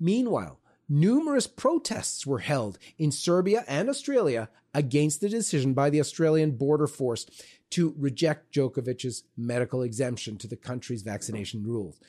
Meanwhile, 0.00 0.58
numerous 0.88 1.46
protests 1.46 2.26
were 2.26 2.38
held 2.38 2.78
in 2.96 3.12
Serbia 3.12 3.62
and 3.68 3.90
Australia 3.90 4.48
against 4.72 5.20
the 5.20 5.28
decision 5.28 5.74
by 5.74 5.90
the 5.90 6.00
Australian 6.00 6.52
Border 6.52 6.86
Force 6.86 7.26
to 7.70 7.94
reject 7.98 8.54
Djokovic's 8.54 9.24
medical 9.36 9.82
exemption 9.82 10.38
to 10.38 10.48
the 10.48 10.56
country's 10.56 11.02
vaccination 11.02 11.62
rules. 11.62 12.00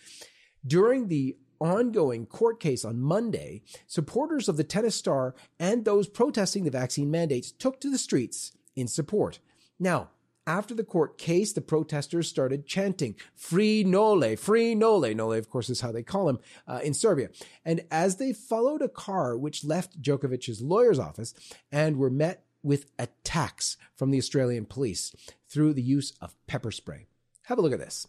During 0.65 1.09
the 1.09 1.35
ongoing 1.59 2.25
court 2.25 2.59
case 2.59 2.85
on 2.85 2.99
Monday, 2.99 3.61
supporters 3.85 4.47
of 4.47 4.57
the 4.57 4.63
tennis 4.63 4.95
star 4.95 5.35
and 5.59 5.85
those 5.85 6.07
protesting 6.07 6.63
the 6.63 6.71
vaccine 6.71 7.11
mandates 7.11 7.51
took 7.51 7.79
to 7.81 7.89
the 7.89 7.97
streets 7.97 8.53
in 8.75 8.87
support. 8.87 9.39
Now, 9.79 10.09
after 10.47 10.73
the 10.73 10.83
court 10.83 11.17
case, 11.17 11.51
the 11.51 11.61
protesters 11.61 12.29
started 12.29 12.65
chanting, 12.65 13.15
Free 13.35 13.83
Nole, 13.83 14.37
Free 14.37 14.75
Nole. 14.75 15.13
Nole, 15.13 15.33
of 15.33 15.49
course, 15.49 15.69
is 15.69 15.81
how 15.81 15.91
they 15.91 16.03
call 16.03 16.29
him 16.29 16.39
uh, 16.65 16.79
in 16.83 16.93
Serbia. 16.93 17.29
And 17.65 17.81
as 17.91 18.15
they 18.15 18.31
followed 18.31 18.81
a 18.81 18.87
car 18.87 19.37
which 19.37 19.65
left 19.65 20.01
Djokovic's 20.01 20.61
lawyer's 20.61 20.99
office 20.99 21.33
and 21.69 21.97
were 21.97 22.09
met 22.09 22.45
with 22.63 22.85
attacks 22.97 23.75
from 23.95 24.11
the 24.11 24.17
Australian 24.17 24.65
police 24.65 25.13
through 25.49 25.73
the 25.73 25.81
use 25.81 26.13
of 26.21 26.35
pepper 26.47 26.71
spray. 26.71 27.07
Have 27.43 27.57
a 27.57 27.61
look 27.61 27.73
at 27.73 27.79
this. 27.79 28.07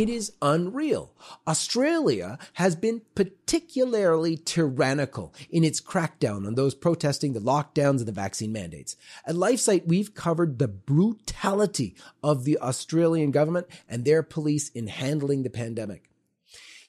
It 0.00 0.08
is 0.08 0.32
unreal. 0.40 1.12
Australia 1.46 2.38
has 2.54 2.74
been 2.74 3.02
particularly 3.14 4.38
tyrannical 4.38 5.34
in 5.50 5.62
its 5.62 5.78
crackdown 5.78 6.46
on 6.46 6.54
those 6.54 6.74
protesting 6.74 7.34
the 7.34 7.40
lockdowns 7.40 7.98
and 7.98 8.08
the 8.08 8.12
vaccine 8.12 8.50
mandates. 8.50 8.96
At 9.26 9.34
LifeSite, 9.34 9.84
we've 9.84 10.14
covered 10.14 10.58
the 10.58 10.68
brutality 10.68 11.94
of 12.22 12.44
the 12.44 12.56
Australian 12.60 13.30
government 13.30 13.66
and 13.90 14.06
their 14.06 14.22
police 14.22 14.70
in 14.70 14.86
handling 14.86 15.42
the 15.42 15.50
pandemic. 15.50 16.08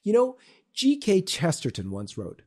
You 0.04 0.14
know, 0.14 0.38
G.K. 0.74 1.24
Chesterton 1.24 1.92
once 1.92 2.18
wrote, 2.18 2.44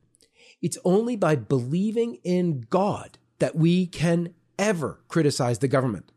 It's 0.63 0.79
only 0.83 1.15
by 1.15 1.35
believing 1.35 2.15
in 2.23 2.65
God 2.71 3.19
that 3.37 3.55
we 3.55 3.85
can 3.85 4.33
ever 4.57 4.99
criticize 5.09 5.59
the 5.59 5.67
government. 5.67 6.11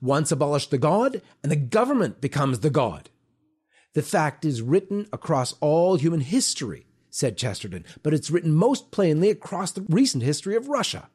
Once 0.00 0.30
abolish 0.30 0.68
the 0.68 0.78
God, 0.78 1.20
and 1.42 1.50
the 1.50 1.56
government 1.56 2.20
becomes 2.20 2.60
the 2.60 2.70
God. 2.70 3.10
The 3.94 4.02
fact 4.02 4.44
is 4.44 4.62
written 4.62 5.06
across 5.12 5.54
all 5.60 5.96
human 5.96 6.20
history, 6.20 6.86
said 7.10 7.38
Chesterton, 7.38 7.84
but 8.02 8.14
it's 8.14 8.30
written 8.30 8.54
most 8.54 8.90
plainly 8.90 9.30
across 9.30 9.72
the 9.72 9.86
recent 9.88 10.22
history 10.22 10.56
of 10.56 10.68
Russia. 10.68 11.08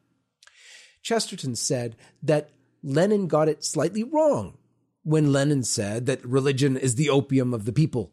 Chesterton 1.01 1.55
said 1.55 1.95
that 2.21 2.49
Lenin 2.81 3.27
got 3.27 3.47
it 3.47 3.63
slightly 3.63 4.03
wrong 4.03 4.57
when 5.03 5.31
Lenin 5.31 5.63
said 5.63 6.05
that 6.05 6.25
religion 6.25 6.77
is 6.77 6.95
the 6.95 7.09
opium 7.09 7.53
of 7.53 7.65
the 7.65 7.73
people. 7.73 8.11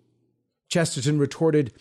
Chesterton 0.68 1.18
retorted, 1.18 1.72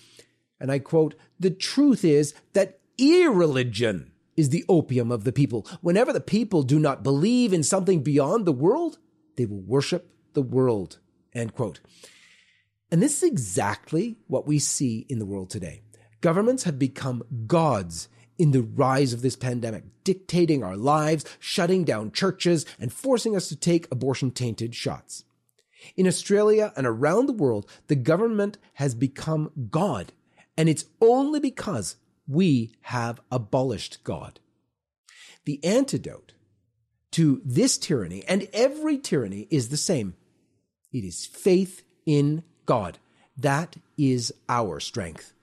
and 0.59 0.71
I 0.71 0.79
quote, 0.79 1.15
the 1.39 1.51
truth 1.51 2.03
is 2.05 2.33
that 2.53 2.79
irreligion 2.98 4.12
is 4.36 4.50
the 4.50 4.65
opium 4.69 5.12
of 5.12 5.24
the 5.25 5.31
people. 5.31 5.67
Whenever 5.81 6.13
the 6.13 6.21
people 6.21 6.63
do 6.63 6.79
not 6.79 7.03
believe 7.03 7.53
in 7.53 7.63
something 7.63 8.01
beyond 8.01 8.45
the 8.45 8.53
world, 8.53 8.98
they 9.36 9.45
will 9.45 9.62
worship 9.62 10.12
the 10.33 10.41
world. 10.41 11.00
End 11.33 11.53
quote. 11.53 11.81
And 12.91 13.01
this 13.01 13.17
is 13.17 13.29
exactly 13.29 14.17
what 14.27 14.48
we 14.48 14.60
see 14.60 15.05
in 15.10 15.19
the 15.19 15.25
world 15.25 15.50
today. 15.50 15.81
Governments 16.22 16.63
have 16.63 16.79
become 16.79 17.24
gods 17.48 18.10
in 18.38 18.51
the 18.51 18.63
rise 18.63 19.13
of 19.13 19.22
this 19.22 19.36
pandemic, 19.36 19.84
dictating 20.03 20.63
our 20.63 20.77
lives, 20.77 21.25
shutting 21.39 21.84
down 21.84 22.12
churches, 22.12 22.65
and 22.79 22.91
forcing 22.91 23.36
us 23.36 23.50
to 23.50 23.55
take 23.55 23.88
abortion 23.91 24.31
tainted 24.31 24.74
shots. 24.74 25.25
In 25.96 26.08
Australia 26.08 26.74
and 26.75 26.88
around 26.88 27.25
the 27.25 27.34
world, 27.34 27.69
the 27.88 27.96
government 27.96 28.58
has 28.75 28.96
become 28.96 29.51
God, 29.69 30.13
and 30.58 30.67
it's 30.67 30.86
only 31.01 31.39
because 31.39 31.98
we 32.27 32.74
have 32.81 33.22
abolished 33.31 34.03
God. 34.03 34.39
The 35.46 35.63
antidote 35.63 36.34
to 37.12 37.41
this 37.43 37.77
tyranny 37.77 38.24
and 38.27 38.48
every 38.53 38.98
tyranny 38.98 39.48
is 39.50 39.69
the 39.69 39.77
same. 39.77 40.15
It 40.91 41.03
is 41.03 41.25
faith 41.25 41.84
in 42.05 42.43
God. 42.69 42.99
That 43.35 43.77
is 43.97 44.31
our 44.47 44.79
strength. 44.79 45.33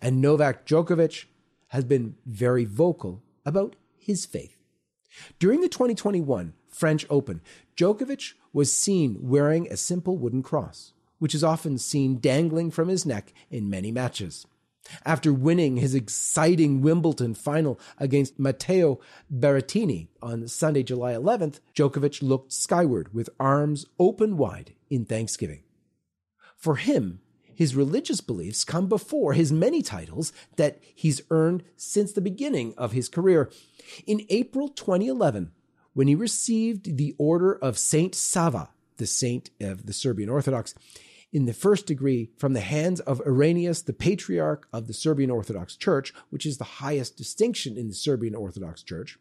And 0.00 0.20
Novak 0.20 0.64
Djokovic 0.64 1.24
has 1.70 1.82
been 1.82 2.14
very 2.24 2.64
vocal 2.64 3.20
about 3.44 3.74
his 3.98 4.24
faith. 4.24 4.56
During 5.40 5.60
the 5.60 5.68
2021 5.68 6.54
French 6.68 7.04
Open, 7.10 7.40
Djokovic 7.76 8.34
was 8.52 8.72
seen 8.72 9.18
wearing 9.22 9.66
a 9.66 9.76
simple 9.76 10.18
wooden 10.18 10.44
cross, 10.44 10.92
which 11.18 11.34
is 11.34 11.42
often 11.42 11.78
seen 11.78 12.18
dangling 12.18 12.70
from 12.70 12.86
his 12.86 13.04
neck 13.04 13.34
in 13.50 13.68
many 13.68 13.90
matches. 13.90 14.46
After 15.04 15.32
winning 15.32 15.78
his 15.78 15.96
exciting 15.96 16.80
Wimbledon 16.80 17.34
final 17.34 17.80
against 17.98 18.38
Matteo 18.38 19.00
Berrettini 19.34 20.06
on 20.22 20.46
Sunday, 20.46 20.84
July 20.84 21.12
11th, 21.12 21.58
Djokovic 21.74 22.22
looked 22.22 22.52
skyward 22.52 23.12
with 23.12 23.30
arms 23.40 23.86
open 23.98 24.36
wide 24.36 24.74
in 24.88 25.04
thanksgiving. 25.04 25.64
For 26.66 26.74
him, 26.74 27.20
his 27.54 27.76
religious 27.76 28.20
beliefs 28.20 28.64
come 28.64 28.88
before 28.88 29.34
his 29.34 29.52
many 29.52 29.82
titles 29.82 30.32
that 30.56 30.80
he's 30.96 31.22
earned 31.30 31.62
since 31.76 32.10
the 32.10 32.20
beginning 32.20 32.74
of 32.76 32.90
his 32.90 33.08
career. 33.08 33.52
In 34.04 34.26
April 34.30 34.68
2011, 34.70 35.52
when 35.94 36.08
he 36.08 36.16
received 36.16 36.96
the 36.96 37.14
Order 37.18 37.52
of 37.52 37.78
Saint 37.78 38.16
Sava, 38.16 38.70
the 38.96 39.06
saint 39.06 39.50
of 39.60 39.86
the 39.86 39.92
Serbian 39.92 40.28
Orthodox, 40.28 40.74
in 41.32 41.44
the 41.44 41.52
first 41.52 41.86
degree 41.86 42.30
from 42.36 42.52
the 42.52 42.58
hands 42.58 42.98
of 42.98 43.22
Irenaeus, 43.24 43.82
the 43.82 43.92
patriarch 43.92 44.66
of 44.72 44.88
the 44.88 44.92
Serbian 44.92 45.30
Orthodox 45.30 45.76
Church, 45.76 46.12
which 46.30 46.44
is 46.44 46.58
the 46.58 46.64
highest 46.64 47.16
distinction 47.16 47.76
in 47.76 47.86
the 47.86 47.94
Serbian 47.94 48.34
Orthodox 48.34 48.82
Church, 48.82 49.20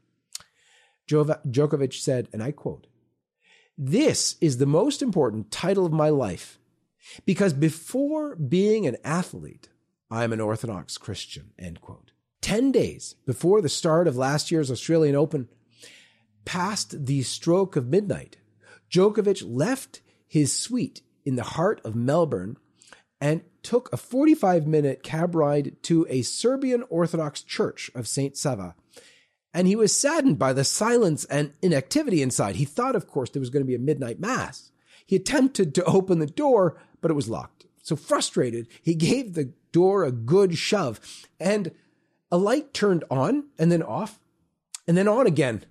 Djokovic 1.08 1.94
said, 1.94 2.28
and 2.34 2.42
I 2.42 2.52
quote, 2.52 2.88
This 3.78 4.36
is 4.42 4.58
the 4.58 4.66
most 4.66 5.04
important 5.04 5.52
title 5.52 5.86
of 5.86 5.94
my 5.94 6.10
life 6.10 6.58
because 7.26 7.54
before 7.54 8.36
being 8.36 8.88
an 8.88 8.98
athlete, 9.04 9.70
I'm 10.10 10.34
an 10.34 10.42
Orthodox 10.42 10.98
Christian, 10.98 11.52
end 11.58 11.82
quote. 11.82 12.12
10 12.42 12.72
days 12.72 13.16
before 13.26 13.62
the 13.62 13.70
start 13.70 14.08
of 14.08 14.18
last 14.18 14.52
year's 14.52 14.70
Australian 14.70 15.16
Open, 15.16 15.48
past 16.46 17.06
the 17.06 17.24
stroke 17.24 17.76
of 17.76 17.88
midnight, 17.88 18.38
Djokovic 18.92 19.44
left 19.46 20.02
his 20.28 20.58
suite 20.58 21.02
in 21.26 21.36
the 21.36 21.44
heart 21.44 21.82
of 21.84 21.96
Melbourne 21.96 22.58
and 23.20 23.42
took 23.64 23.92
a 23.92 23.98
45 23.98 24.68
minute 24.68 25.02
cab 25.02 25.34
ride 25.34 25.76
to 25.84 26.06
a 26.10 26.22
Serbian 26.22 26.84
Orthodox 26.90 27.42
church 27.42 27.90
of 27.96 28.08
St. 28.08 28.38
Sava. 28.38 28.76
And 29.54 29.68
he 29.68 29.76
was 29.76 30.00
saddened 30.00 30.38
by 30.38 30.54
the 30.54 30.64
silence 30.64 31.26
and 31.26 31.54
inactivity 31.62 32.22
inside. 32.22 32.58
He 32.58 32.66
thought, 32.66 32.96
of 32.96 33.08
course, 33.08 33.30
there 33.30 33.40
was 33.40 33.50
going 33.50 33.64
to 33.64 33.68
be 33.68 33.76
a 33.76 33.80
midnight 33.80 34.20
mass. 34.20 34.72
He 35.06 35.16
attempted 35.16 35.76
to 35.76 35.84
open 35.86 36.20
the 36.20 36.26
door, 36.26 36.78
but 37.02 37.12
it 37.12 37.16
was 37.16 37.30
locked. 37.30 37.66
So 37.84 37.96
frustrated, 37.96 38.68
he 38.82 38.96
gave 38.96 39.34
the 39.34 39.54
door 39.72 40.04
a 40.04 40.12
good 40.12 40.58
shove, 40.58 41.00
and 41.40 41.72
a 42.32 42.38
light 42.38 42.74
turned 42.74 43.04
on 43.12 43.46
and 43.60 43.72
then 43.72 43.84
off 43.84 44.20
and 44.88 44.98
then 44.98 45.08
on 45.08 45.28
again. 45.28 45.64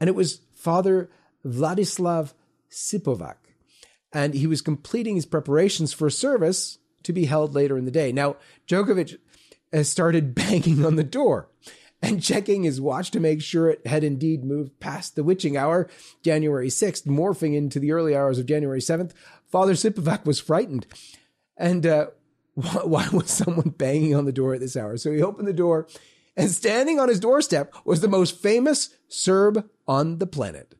And 0.00 0.08
it 0.08 0.14
was 0.14 0.40
Father 0.54 1.10
Vladislav 1.44 2.32
Sipovac. 2.70 3.36
And 4.12 4.34
he 4.34 4.46
was 4.46 4.62
completing 4.62 5.16
his 5.16 5.26
preparations 5.26 5.92
for 5.92 6.06
a 6.06 6.10
service 6.10 6.78
to 7.02 7.12
be 7.12 7.26
held 7.26 7.54
later 7.54 7.76
in 7.76 7.84
the 7.84 7.90
day. 7.90 8.12
Now, 8.12 8.36
Djokovic 8.66 9.18
started 9.82 10.34
banging 10.34 10.84
on 10.84 10.96
the 10.96 11.04
door 11.04 11.48
and 12.02 12.22
checking 12.22 12.62
his 12.62 12.80
watch 12.80 13.10
to 13.12 13.20
make 13.20 13.40
sure 13.40 13.68
it 13.68 13.86
had 13.86 14.04
indeed 14.04 14.44
moved 14.44 14.78
past 14.80 15.16
the 15.16 15.24
witching 15.24 15.56
hour, 15.56 15.88
January 16.22 16.68
6th, 16.68 17.06
morphing 17.06 17.54
into 17.54 17.78
the 17.78 17.92
early 17.92 18.14
hours 18.14 18.38
of 18.38 18.46
January 18.46 18.80
7th. 18.80 19.12
Father 19.46 19.72
Sipovac 19.72 20.24
was 20.24 20.40
frightened. 20.40 20.86
And 21.56 21.86
uh, 21.86 22.06
why 22.54 23.08
was 23.12 23.30
someone 23.30 23.70
banging 23.70 24.14
on 24.14 24.24
the 24.24 24.32
door 24.32 24.54
at 24.54 24.60
this 24.60 24.76
hour? 24.76 24.96
So 24.96 25.12
he 25.12 25.22
opened 25.22 25.48
the 25.48 25.52
door, 25.52 25.86
and 26.36 26.50
standing 26.50 26.98
on 26.98 27.08
his 27.08 27.20
doorstep 27.20 27.74
was 27.84 28.00
the 28.00 28.08
most 28.08 28.40
famous 28.40 28.90
Serb 29.08 29.68
on 29.86 30.18
the 30.18 30.26
planet. 30.26 30.74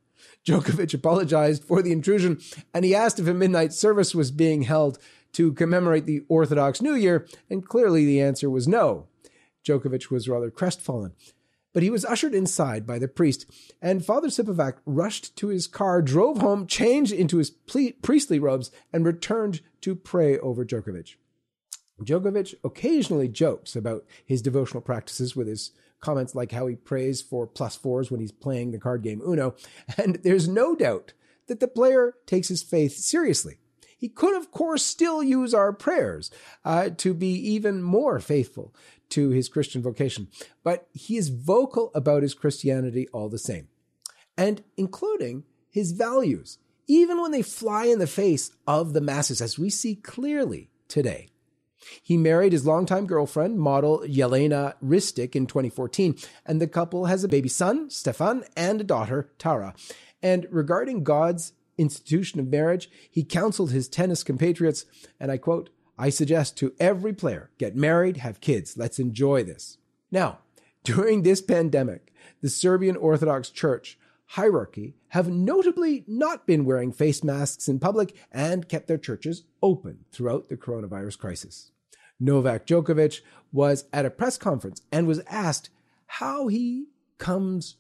Djokovic 0.44 0.92
apologized 0.92 1.64
for 1.64 1.80
the 1.80 1.92
intrusion, 1.92 2.40
and 2.75 2.85
he 2.85 2.94
asked 2.94 3.18
if 3.18 3.26
a 3.26 3.35
midnight 3.35 3.73
service 3.73 4.14
was 4.14 4.30
being 4.30 4.62
held 4.62 4.99
to 5.33 5.52
commemorate 5.52 6.06
the 6.06 6.23
Orthodox 6.28 6.83
New 6.83 6.94
Year, 6.94 7.26
and 7.49 7.66
clearly 7.66 8.04
the 8.04 8.21
answer 8.21 8.50
was 8.50 8.68
no. 8.68 9.06
Djokovic 9.64 10.11
was 10.11 10.28
rather 10.28 10.50
crestfallen. 10.50 11.12
But 11.73 11.83
he 11.83 11.90
was 11.90 12.04
ushered 12.04 12.35
inside 12.35 12.87
by 12.87 13.00
the 13.00 13.09
priest, 13.09 13.47
and 13.83 14.04
Father 14.04 14.28
Sipovac 14.28 14.75
rushed 14.87 15.35
to 15.37 15.49
his 15.49 15.66
car, 15.66 16.02
drove 16.02 16.38
home, 16.38 16.68
changed 16.68 17.12
into 17.12 17.38
his 17.38 17.50
priestly 17.50 18.38
robes, 18.38 18.71
and 18.92 19.04
returned 19.04 19.61
to 19.80 19.97
pray 19.97 20.38
over 20.38 20.64
Djokovic. 20.64 21.16
Djokovic 22.00 22.54
occasionally 22.62 23.28
jokes 23.28 23.75
about 23.75 24.04
his 24.25 24.42
devotional 24.42 24.83
practices 24.83 25.35
with 25.35 25.49
his 25.49 25.73
comments 26.00 26.35
like 26.35 26.52
how 26.52 26.66
he 26.66 26.76
prays 26.76 27.23
for 27.23 27.47
plus 27.47 27.75
fours 27.75 28.11
when 28.11 28.21
he's 28.21 28.33
playing 28.33 28.71
the 28.71 28.78
card 28.78 29.02
game 29.02 29.21
Uno, 29.26 29.56
and 29.97 30.16
there's 30.23 30.49
no 30.49 30.76
doubt 30.76 31.12
that 31.49 31.61
the 31.61 31.68
player 31.68 32.14
takes 32.26 32.49
his 32.49 32.62
faith 32.62 32.97
seriously. 32.97 33.59
He 34.04 34.11
could, 34.11 34.37
of 34.37 34.50
course, 34.50 34.84
still 34.84 35.23
use 35.23 35.54
our 35.54 35.73
prayers 35.73 36.30
uh, 36.62 36.90
to 36.99 37.14
be 37.14 37.32
even 37.54 37.82
more 37.82 38.20
faithful 38.20 38.75
to 39.08 39.30
his 39.30 39.49
Christian 39.49 39.80
vocation, 39.80 40.28
but 40.62 40.88
he 40.92 41.16
is 41.16 41.30
vocal 41.30 41.90
about 41.94 42.23
his 42.23 42.34
Christianity 42.34 43.08
all 43.14 43.30
the 43.30 43.38
same, 43.38 43.68
and 44.37 44.62
including 44.76 45.44
his 45.70 45.92
values, 45.92 46.58
even 46.87 47.18
when 47.18 47.30
they 47.30 47.40
fly 47.40 47.87
in 47.87 47.99
the 47.99 48.06
face 48.06 48.50
of 48.66 48.92
the 48.92 49.00
masses, 49.00 49.40
as 49.40 49.58
we 49.58 49.70
see 49.70 49.94
clearly 49.94 50.68
today. 50.87 51.30
He 52.02 52.18
married 52.18 52.52
his 52.52 52.66
longtime 52.66 53.06
girlfriend, 53.06 53.58
model 53.58 54.00
Yelena 54.00 54.75
Ristic, 54.84 55.34
in 55.34 55.46
2014, 55.46 56.18
and 56.44 56.61
the 56.61 56.68
couple 56.68 57.06
has 57.06 57.25
a 57.25 57.28
baby 57.28 57.49
son, 57.49 57.88
Stefan, 57.88 58.44
and 58.54 58.82
a 58.82 58.84
daughter, 58.84 59.32
Tara. 59.38 59.75
And 60.23 60.46
regarding 60.50 61.04
God's 61.04 61.54
institution 61.78 62.40
of 62.40 62.49
marriage, 62.49 62.90
he 63.11 63.25
counseled 63.25 63.71
his 63.71 63.88
tennis 63.88 64.23
compatriots, 64.23 64.85
and 65.19 65.31
I 65.31 65.38
quote, 65.38 65.71
I 65.99 66.11
suggest 66.11 66.57
to 66.59 66.75
every 66.81 67.12
player, 67.12 67.50
get 67.59 67.76
married, 67.76 68.19
have 68.19 68.40
kids. 68.40 68.76
Let's 68.76 68.99
enjoy 68.99 69.45
this. 69.45 69.78
Now, 70.11 70.38
during 70.85 71.23
this 71.23 71.40
pandemic, 71.40 72.12
the 72.40 72.50
Serbian 72.50 72.97
Orthodox 72.97 73.50
Church 73.50 73.99
hierarchy 74.26 74.95
have 75.09 75.28
notably 75.28 76.04
not 76.09 76.47
been 76.47 76.64
wearing 76.64 76.93
face 76.93 77.23
masks 77.23 77.69
in 77.69 77.78
public 77.78 78.16
and 78.33 78.69
kept 78.69 78.88
their 78.88 78.99
churches 78.99 79.45
open 79.62 80.04
throughout 80.11 80.49
the 80.49 80.57
coronavirus 80.57 81.19
crisis. 81.19 81.71
Novak 82.19 82.66
Djokovic 82.66 83.21
was 83.52 83.85
at 83.93 84.07
a 84.07 84.11
press 84.11 84.37
conference 84.37 84.83
and 84.90 85.07
was 85.07 85.23
asked 85.28 85.71
how 86.07 86.49
he 86.49 86.87
comes 87.19 87.76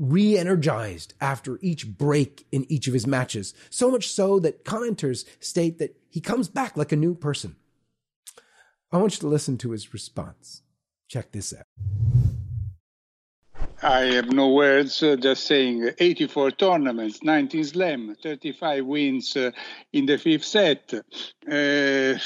re 0.00 0.38
energized 0.38 1.12
after 1.20 1.58
each 1.60 1.86
break 1.86 2.46
in 2.50 2.64
each 2.68 2.88
of 2.88 2.94
his 2.94 3.06
matches, 3.06 3.54
so 3.68 3.90
much 3.90 4.08
so 4.08 4.40
that 4.40 4.64
commenters 4.64 5.24
state 5.38 5.78
that 5.78 5.96
he 6.08 6.20
comes 6.20 6.48
back 6.48 6.76
like 6.76 6.90
a 6.90 6.96
new 6.96 7.14
person. 7.14 7.56
I 8.90 8.96
want 8.96 9.14
you 9.14 9.20
to 9.20 9.28
listen 9.28 9.58
to 9.58 9.70
his 9.70 9.92
response. 9.92 10.62
Check 11.06 11.30
this 11.30 11.54
out. 11.54 11.66
I 13.82 14.00
have 14.14 14.30
no 14.30 14.48
words, 14.50 15.02
uh, 15.02 15.16
just 15.16 15.44
saying 15.46 15.90
84 15.98 16.50
tournaments, 16.52 17.22
19 17.22 17.64
slam, 17.64 18.16
35 18.22 18.84
wins 18.84 19.36
uh, 19.36 19.50
in 19.92 20.06
the 20.06 20.18
fifth 20.18 20.44
set. 20.44 20.92
Uh, 20.92 22.18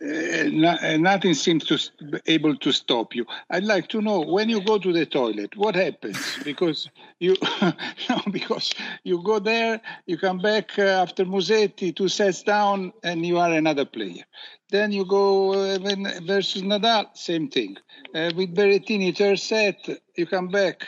no, 0.00 0.76
uh, 0.82 0.96
nothing 0.96 1.34
seems 1.34 1.64
to 1.64 1.78
be 2.10 2.18
able 2.26 2.56
to 2.56 2.72
stop 2.72 3.14
you. 3.14 3.26
I'd 3.50 3.64
like 3.64 3.88
to 3.88 4.00
know 4.00 4.20
when 4.20 4.48
you 4.48 4.62
go 4.62 4.78
to 4.78 4.92
the 4.92 5.06
toilet, 5.06 5.56
what 5.56 5.74
happens? 5.74 6.18
Because 6.44 6.88
you, 7.18 7.36
no, 8.08 8.22
because 8.30 8.72
you 9.04 9.22
go 9.22 9.38
there, 9.38 9.80
you 10.06 10.16
come 10.16 10.38
back 10.38 10.78
uh, 10.78 10.82
after 10.82 11.24
Musetti, 11.24 11.94
two 11.94 12.08
sets 12.08 12.42
down, 12.42 12.92
and 13.02 13.26
you 13.26 13.38
are 13.38 13.52
another 13.52 13.84
player. 13.84 14.24
Then 14.70 14.92
you 14.92 15.04
go 15.04 15.52
uh, 15.52 15.78
versus 16.22 16.62
Nadal, 16.62 17.06
same 17.14 17.48
thing. 17.48 17.76
Uh, 18.14 18.30
with 18.36 18.54
Berrettini, 18.54 19.16
third 19.16 19.38
set, 19.38 19.86
you 20.16 20.26
come 20.26 20.48
back, 20.48 20.86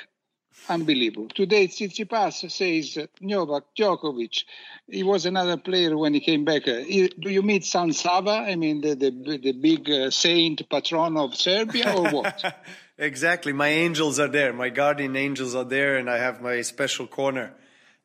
unbelievable. 0.69 1.29
Today, 1.29 1.69
Tsitsipas 1.69 2.51
says 2.51 3.07
Novak 3.21 3.65
Djokovic. 3.79 4.45
He 4.89 5.03
was 5.03 5.27
another 5.27 5.57
player 5.57 5.97
when 5.97 6.15
he 6.15 6.21
came 6.21 6.45
back. 6.45 6.69
Uh, 6.69 6.83
do 6.83 7.31
you 7.31 7.43
meet 7.43 7.65
San 7.65 7.93
Sava? 7.93 8.31
I 8.31 8.57
mean, 8.57 8.81
the 8.81 8.95
the, 8.95 9.39
the 9.39 9.53
big 9.53 9.91
uh, 9.91 10.11
saint 10.11 10.69
patron 10.69 11.17
of 11.17 11.35
Serbia, 11.35 11.95
or 11.97 12.11
what? 12.11 12.65
exactly. 12.99 13.53
My 13.53 13.69
angels 13.69 14.19
are 14.19 14.29
there. 14.29 14.53
My 14.53 14.69
guardian 14.69 15.17
angels 15.17 15.55
are 15.55 15.65
there, 15.65 15.97
and 15.97 16.09
I 16.09 16.19
have 16.19 16.41
my 16.41 16.63
special 16.63 17.07
corner. 17.07 17.55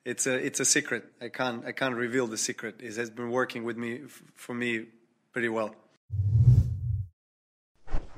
It's 0.05 0.25
a 0.25 0.33
it's 0.33 0.59
a 0.59 0.65
secret. 0.65 1.03
I 1.21 1.29
can't 1.29 1.65
I 1.65 1.73
can't 1.73 1.95
reveal 1.95 2.27
the 2.27 2.37
secret. 2.37 2.75
It 2.79 2.95
has 2.95 3.09
been 3.09 3.29
working 3.29 3.63
with 3.63 3.77
me 3.77 4.01
for 4.35 4.53
me 4.53 4.85
pretty 5.33 5.49
well. 5.49 5.75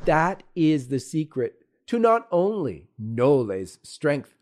That 0.05 0.43
is 0.55 0.87
the 0.87 0.99
secret 0.99 1.59
to 1.89 1.97
not 1.97 2.27
only 2.31 2.87
Nole's 2.99 3.79
strength, 3.81 4.35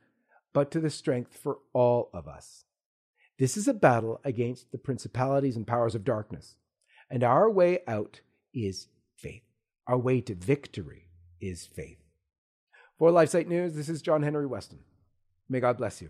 but 0.52 0.70
to 0.70 0.82
the 0.82 0.90
strength 0.90 1.38
for 1.38 1.60
all 1.72 2.10
of 2.14 2.28
us. 2.28 2.66
This 3.40 3.56
is 3.56 3.70
a 3.70 3.74
battle 3.74 4.20
against 4.26 4.74
the 4.74 4.78
principalities 4.78 5.56
and 5.56 5.66
powers 5.66 5.96
of 5.96 6.04
darkness. 6.04 6.58
And 7.10 7.24
our 7.24 7.50
way 7.50 7.80
out 7.88 8.20
is 8.54 8.90
faith. 9.16 9.44
Our 9.88 9.98
way 9.98 10.20
to 10.20 10.36
victory 10.36 11.08
is 11.40 11.66
faith. 11.66 12.00
For 13.00 13.12
LifeSite 13.12 13.48
News, 13.48 13.76
this 13.76 13.88
is 13.88 14.02
John 14.02 14.24
Henry 14.24 14.46
Westen. 14.46 14.80
May 15.48 15.62
God 15.62 15.78
bless 15.78 16.02
you. 16.02 16.10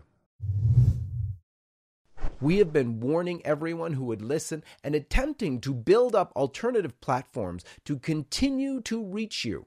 We 2.40 2.58
have 2.58 2.72
been 2.72 2.98
warning 2.98 3.46
everyone 3.46 3.92
who 3.92 4.06
would 4.06 4.22
listen 4.22 4.64
and 4.82 4.96
attempting 4.96 5.60
to 5.60 5.72
build 5.72 6.16
up 6.16 6.32
alternative 6.34 7.00
platforms 7.00 7.64
to 7.84 7.96
continue 8.00 8.80
to 8.80 9.04
reach 9.04 9.44
you. 9.44 9.66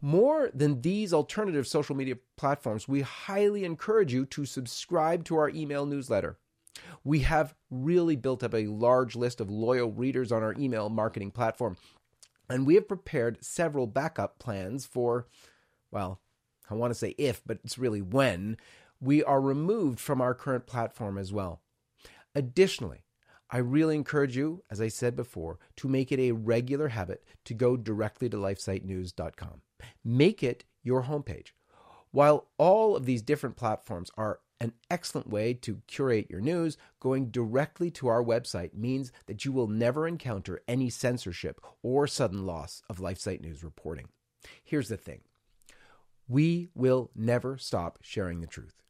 More 0.00 0.50
than 0.52 0.82
these 0.82 1.12
alternative 1.12 1.66
social 1.66 1.96
media 1.96 2.16
platforms, 2.36 2.86
we 2.86 3.00
highly 3.00 3.64
encourage 3.64 4.12
you 4.12 4.26
to 4.26 4.44
subscribe 4.44 5.24
to 5.24 5.36
our 5.36 5.48
email 5.48 5.86
newsletter. 5.86 6.38
We 7.02 7.20
have 7.20 7.54
really 7.70 8.16
built 8.16 8.42
up 8.42 8.54
a 8.54 8.66
large 8.66 9.16
list 9.16 9.40
of 9.40 9.50
loyal 9.50 9.90
readers 9.90 10.30
on 10.30 10.42
our 10.42 10.54
email 10.58 10.90
marketing 10.90 11.30
platform, 11.30 11.76
and 12.48 12.66
we 12.66 12.74
have 12.74 12.88
prepared 12.88 13.42
several 13.44 13.86
backup 13.86 14.38
plans 14.38 14.84
for, 14.84 15.26
well, 15.90 16.20
I 16.68 16.74
want 16.74 16.90
to 16.90 16.98
say 16.98 17.14
if, 17.16 17.42
but 17.46 17.58
it's 17.64 17.78
really 17.78 18.02
when, 18.02 18.58
we 19.00 19.22
are 19.24 19.40
removed 19.40 20.00
from 20.00 20.20
our 20.20 20.34
current 20.34 20.66
platform 20.66 21.16
as 21.16 21.32
well. 21.32 21.62
Additionally, 22.34 23.04
I 23.50 23.58
really 23.58 23.94
encourage 23.94 24.36
you, 24.36 24.62
as 24.70 24.80
I 24.80 24.88
said 24.88 25.14
before, 25.16 25.58
to 25.76 25.88
make 25.88 26.10
it 26.10 26.18
a 26.18 26.32
regular 26.32 26.88
habit 26.88 27.24
to 27.44 27.54
go 27.54 27.76
directly 27.76 28.28
to 28.28 28.36
lifesitenews.com. 28.36 29.62
Make 30.04 30.42
it 30.42 30.64
your 30.82 31.04
homepage. 31.04 31.48
While 32.10 32.48
all 32.58 32.96
of 32.96 33.04
these 33.04 33.22
different 33.22 33.56
platforms 33.56 34.10
are 34.16 34.40
An 34.58 34.72
excellent 34.90 35.28
way 35.28 35.52
to 35.52 35.82
curate 35.86 36.30
your 36.30 36.40
news 36.40 36.78
going 36.98 37.30
directly 37.30 37.90
to 37.92 38.08
our 38.08 38.24
website 38.24 38.72
means 38.72 39.12
that 39.26 39.44
you 39.44 39.52
will 39.52 39.68
never 39.68 40.08
encounter 40.08 40.62
any 40.66 40.88
censorship 40.88 41.60
or 41.82 42.06
sudden 42.06 42.46
loss 42.46 42.82
of 42.88 42.98
LifeSite 42.98 43.42
News 43.42 43.62
reporting. 43.62 44.08
Here's 44.64 44.88
the 44.88 44.96
thing 44.96 45.20
we 46.28 46.70
will 46.74 47.10
never 47.14 47.58
stop 47.58 47.98
sharing 48.00 48.40
the 48.40 48.46
truth. 48.46 48.82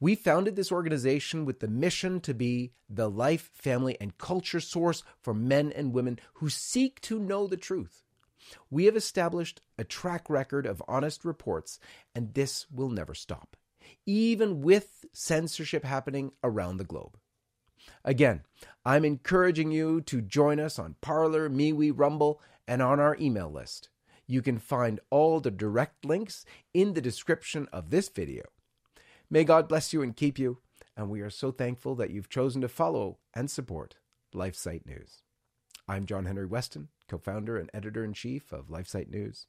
We 0.00 0.14
founded 0.14 0.56
this 0.56 0.72
organization 0.72 1.44
with 1.44 1.60
the 1.60 1.68
mission 1.68 2.20
to 2.20 2.32
be 2.32 2.72
the 2.88 3.10
life, 3.10 3.50
family, 3.52 3.96
and 4.00 4.16
culture 4.16 4.60
source 4.60 5.02
for 5.20 5.34
men 5.34 5.72
and 5.72 5.92
women 5.92 6.18
who 6.34 6.48
seek 6.48 7.00
to 7.02 7.18
know 7.18 7.46
the 7.46 7.56
truth. 7.56 8.02
We 8.70 8.84
have 8.86 8.96
established 8.96 9.60
a 9.78 9.84
track 9.84 10.28
record 10.28 10.66
of 10.66 10.82
honest 10.88 11.24
reports, 11.24 11.78
and 12.14 12.34
this 12.34 12.66
will 12.70 12.90
never 12.90 13.14
stop, 13.14 13.56
even 14.06 14.60
with 14.60 15.04
censorship 15.12 15.84
happening 15.84 16.32
around 16.42 16.76
the 16.76 16.84
globe. 16.84 17.18
Again, 18.04 18.42
I'm 18.84 19.04
encouraging 19.04 19.70
you 19.70 20.00
to 20.02 20.20
join 20.20 20.60
us 20.60 20.78
on 20.78 20.96
Parler, 21.00 21.48
MeWe, 21.48 21.92
Rumble, 21.94 22.40
and 22.66 22.80
on 22.80 23.00
our 23.00 23.16
email 23.20 23.50
list. 23.50 23.88
You 24.26 24.40
can 24.40 24.58
find 24.58 25.00
all 25.10 25.40
the 25.40 25.50
direct 25.50 26.04
links 26.04 26.44
in 26.72 26.94
the 26.94 27.00
description 27.00 27.68
of 27.72 27.90
this 27.90 28.08
video. 28.08 28.44
May 29.28 29.44
God 29.44 29.68
bless 29.68 29.92
you 29.92 30.02
and 30.02 30.16
keep 30.16 30.38
you, 30.38 30.58
and 30.96 31.10
we 31.10 31.20
are 31.20 31.30
so 31.30 31.50
thankful 31.50 31.94
that 31.96 32.10
you've 32.10 32.28
chosen 32.28 32.60
to 32.62 32.68
follow 32.68 33.18
and 33.34 33.50
support 33.50 33.96
LifeSite 34.34 34.86
News. 34.86 35.21
I'm 35.92 36.06
John 36.06 36.24
Henry 36.24 36.48
Westen, 36.48 36.86
co 37.06 37.18
founder 37.18 37.58
and 37.58 37.68
editor 37.74 38.02
in 38.02 38.14
chief 38.14 38.50
of 38.50 38.68
LifeSite 38.68 39.10
News. 39.10 39.46